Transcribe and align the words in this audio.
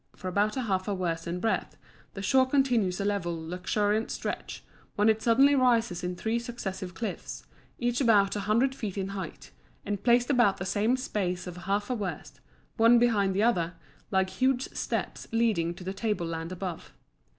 For 0.15 0.27
about 0.29 0.55
half 0.55 0.87
a 0.87 0.95
werst 0.95 1.27
in 1.27 1.39
breadth, 1.39 1.77
the 2.15 2.23
shore 2.23 2.47
continues 2.47 2.99
a 2.99 3.05
level, 3.05 3.39
luxuriant 3.39 4.09
stretch, 4.09 4.63
when 4.95 5.09
it 5.09 5.21
suddenly 5.21 5.53
rises 5.53 6.03
in 6.03 6.15
three 6.15 6.39
successive 6.39 6.95
cliffs, 6.95 7.45
each 7.77 8.01
about 8.01 8.35
a 8.35 8.39
hundred 8.39 8.73
feet 8.73 8.97
in 8.97 9.09
height, 9.09 9.51
and 9.85 10.01
placed 10.01 10.31
about 10.31 10.57
the 10.57 10.65
same 10.65 10.97
space 10.97 11.45
of 11.45 11.55
half 11.69 11.91
a 11.91 11.95
werst, 11.95 12.39
one 12.77 12.97
behind 12.97 13.35
the 13.35 13.43
other, 13.43 13.75
like 14.09 14.31
huge 14.31 14.63
steps 14.73 15.27
leading 15.31 15.75
to 15.75 15.83
the 15.83 15.93
table 15.93 16.25
land 16.25 16.51
above. 16.51 16.93